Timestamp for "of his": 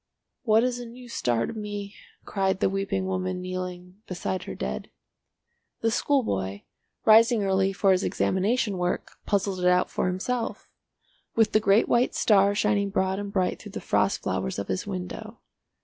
14.57-14.87